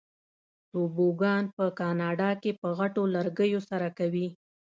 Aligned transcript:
توبوګان 0.71 1.43
په 1.57 1.65
کاناډا 1.79 2.29
کې 2.41 2.51
په 2.61 2.67
غټو 2.77 3.03
لرګیو 3.15 3.61
سره 3.69 3.87
کوي. 3.97 4.27